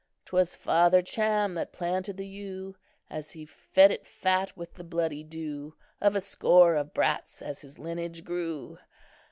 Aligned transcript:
"'Twas 0.25 0.55
Father 0.55 0.99
Cham 1.03 1.53
that 1.53 1.71
planted 1.71 2.17
that 2.17 2.23
yew, 2.25 2.75
And 3.07 3.23
he 3.23 3.45
fed 3.45 3.91
it 3.91 4.07
fat 4.07 4.57
with 4.57 4.73
the 4.73 4.83
bloody 4.83 5.23
dew 5.23 5.75
Of 6.01 6.15
a 6.15 6.21
score 6.21 6.73
of 6.73 6.91
brats, 6.91 7.39
as 7.43 7.61
his 7.61 7.77
lineage 7.77 8.23
grew. 8.23 8.79